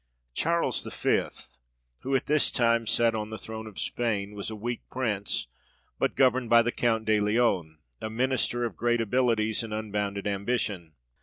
[0.33, 1.59] Charles the Fifth,
[1.99, 5.45] who at this time sat on the throne of Spain, was a weak Prince,
[5.99, 10.93] but governed by the Count de Leon, a Minister of great abilities and unbounded ambition.